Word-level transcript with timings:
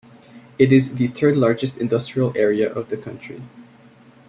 It 0.57 0.73
is 0.73 0.95
the 0.95 1.09
third 1.09 1.37
largest 1.37 1.77
industrial 1.77 2.33
area 2.35 2.73
of 2.73 2.89
the 2.89 2.97
country. 2.97 3.43